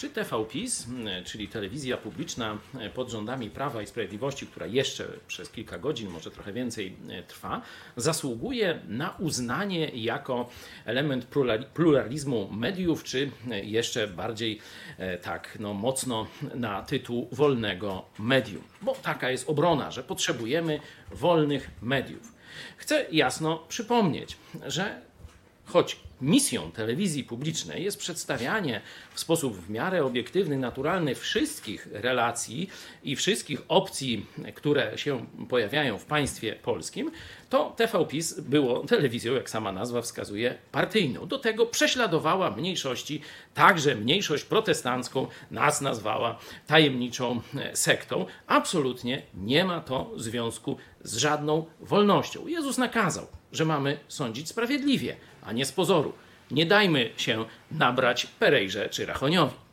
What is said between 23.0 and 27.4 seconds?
jasno przypomnieć, że choć misją telewizji